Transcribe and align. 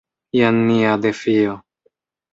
Jen 0.37 0.57
nia 0.69 0.95
defio. 1.03 1.53